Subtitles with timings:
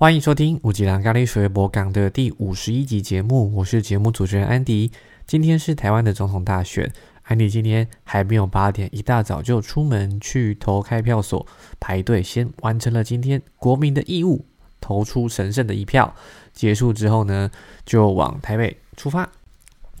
[0.00, 4.90] 欢迎收听五吉兰咖喱水博港的第五十一集节目，我是节目主持人安迪。
[5.26, 6.90] 今天是台湾的总统大选，
[7.24, 11.46] 安迪今天还没有八点，一大早就出门去投开票所
[11.78, 14.46] 排队，先完成了今天国民的义务，
[14.80, 16.14] 投出神圣的一票。
[16.54, 17.50] 结束之后呢，
[17.84, 19.30] 就往台北出发，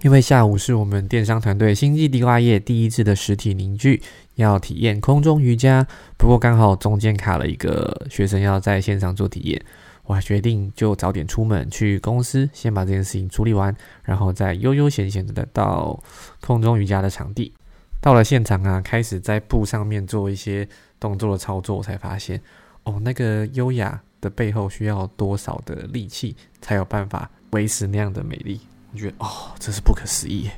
[0.00, 4.00] 因为下午是我们电商团队星际地瓜叶第一次的实体凝聚，
[4.36, 5.86] 要体验空中瑜伽。
[6.16, 9.62] 不过刚好中间卡了一个学生要在现场做体验。
[10.10, 13.72] 我决定就早点出门去公司，先把这件事情处理完，
[14.02, 15.96] 然后再悠悠闲闲的到
[16.40, 17.54] 空中瑜伽的场地。
[18.00, 22.42] 到了现场啊，开始在布上面做一些动作的操作，才发现，
[22.82, 28.60] 哦，那个优雅的背后需要多少的力气，才有办法维持那样的美丽？
[28.92, 30.50] 我觉得，哦，这是不可思议。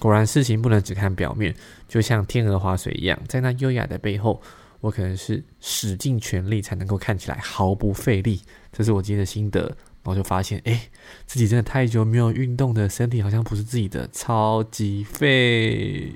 [0.00, 1.54] 果然，事情不能只看表面，
[1.86, 4.42] 就像天鹅划水一样，在那优雅的背后。
[4.82, 9.74] 我可能是使尽全力才能够看起来毫不费力，这是我今天的心得。
[10.04, 10.88] 然后就发现，哎，
[11.26, 16.12] 自己真的太久没有运动的身体好像不是自己的，超级废。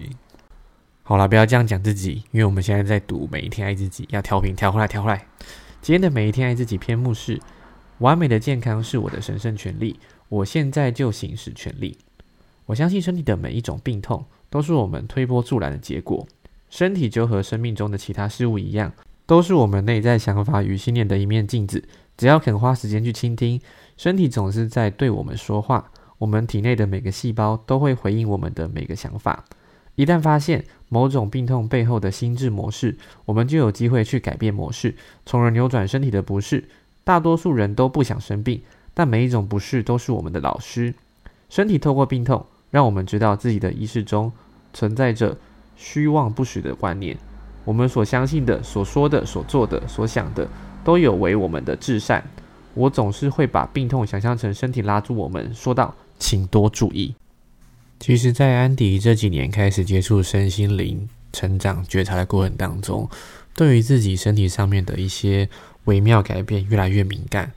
[1.04, 5.24] 好了，不要这样讲自己，因为我们现在在读每一天爱自己，要调频调回来，调回来。
[5.80, 7.40] 今天的每一天爱自己篇目是：
[7.98, 11.96] 完美的健康是我的神圣权利，我现在就行使权利。
[12.64, 16.26] 我相信身体的每一种病痛都是我们推波助澜的结果。
[16.68, 18.92] 身体就和生命中的其他事物一样，
[19.24, 21.82] 都是我们内在想法与信念的一面镜子。
[22.16, 23.60] 只要肯花时间去倾听，
[23.96, 25.90] 身体总是在对我们说话。
[26.18, 29.44] 我们体内的每个细胞都会回应我们的每个想法。
[29.96, 34.94] 一旦发现某种病痛背后的心智模式，我们就有机会去改变模式，
[35.26, 36.64] 从而扭转身体的不适。
[37.04, 38.60] 大多数人都不想生病，
[38.94, 40.94] 但每一种不适都是我们的老师。
[41.48, 44.32] 身体透过病痛，让我们知道自己的意识中
[44.72, 45.36] 存在着。
[45.76, 47.16] 虚妄不实的观念，
[47.64, 50.48] 我们所相信的、所说的、所做的、所想的，
[50.84, 52.24] 都有违我们的至善。
[52.74, 57.14] 我总是会把病痛想象成身体拉住我们，说道：“请多注意。”
[57.98, 63.08] 其实，在安迪这几年开始接触身心灵成长觉察的过程当中，
[63.54, 65.48] 对于自己身体上面的一些
[65.84, 67.52] 微妙改变越来越敏感，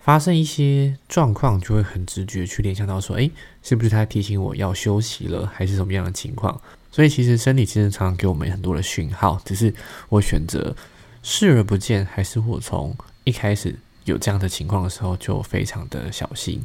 [0.00, 3.30] 发生一些状况就会很直觉去联想到说：“诶，
[3.62, 6.58] 是不是他提醒我要休息了，还是什么样的情况？”
[6.92, 9.74] 所以其实身体其实常常给我们很多的讯号，只是
[10.10, 10.76] 我选择
[11.22, 12.94] 视而不见，还是我从
[13.24, 16.62] 一开始有这样的情况的时候就非常的小心。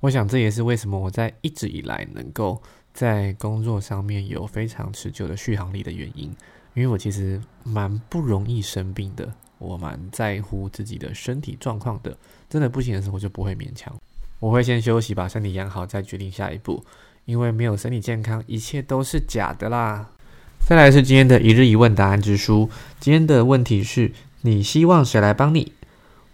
[0.00, 2.60] 我想这也是为什么我在一直以来能够
[2.92, 6.24] 在工作上面有非常持久的续航力的原因，
[6.74, 12.14] 因为我其实蛮不容易生病的，我蛮在乎自己的身体状况的。
[12.50, 13.94] 真的不行的时候，我就不会勉强，
[14.40, 16.84] 我会先休息，把身体养好，再决定下一步。
[17.26, 20.06] 因为没有身体健康，一切都是假的啦。
[20.66, 22.68] 再来是今天的一日一问答案之书。
[23.00, 24.12] 今天的问题是：
[24.42, 25.72] 你希望谁来帮你？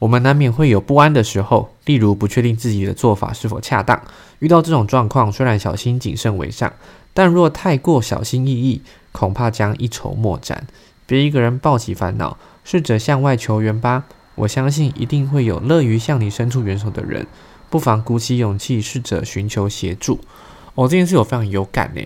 [0.01, 4.03] 我们难免会有不安的时候，例如不确定自己的做法是否恰当。
[4.39, 6.73] 遇到这种状况，虽然小心谨慎为上，
[7.13, 10.67] 但若太过小心翼翼，恐怕将一筹莫展。
[11.07, 14.05] 别一个人抱起烦恼，试着向外求援吧。
[14.37, 17.27] 我相信一定会有乐于向你伸出援手的人。
[17.69, 20.21] 不妨鼓起勇气，试着寻求协助。
[20.75, 22.01] 我这件事我非常有感呢，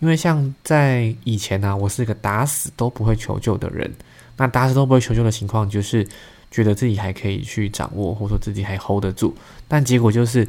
[0.00, 3.90] 因为像在以前呢，我是一个打死都不会求救的人。
[4.36, 6.06] 那打死都不会求救的情况，就是
[6.50, 9.34] 觉得自己还可以去掌握，或者说自己还 hold 得住。
[9.68, 10.48] 但结果就是，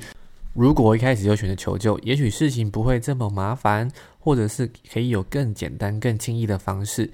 [0.54, 7.10] 如果我一开始就选择求救，也许事情不会这么麻烦，或者是可以有更简单、更轻易的方式。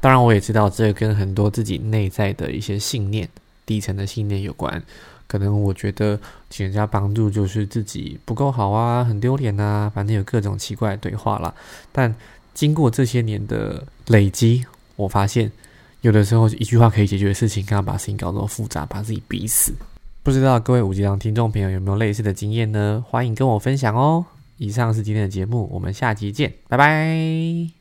[0.00, 3.26] 当然，我也知道这跟很多自己内在的一些信念、
[3.66, 4.82] 底层的信念有关。
[5.26, 6.18] 可能我觉得
[6.50, 11.54] 请人家帮助就是自己不够好啊，很丢脸啊，反正有各种奇怪的对话啦。
[11.90, 12.14] 但
[12.52, 14.62] 经过这些年的累积，
[14.96, 15.50] 我发现
[16.02, 19.72] 有的时候一句话可以解决的事情，刚刚把事情搞那么复杂，把自己逼死。
[20.22, 23.02] 不知道各位五级堂听众朋友有没有类似的经验呢？
[23.08, 24.26] 欢迎跟我分享哦。
[24.58, 27.72] 以上是今天的节目，我们下集见，拜拜。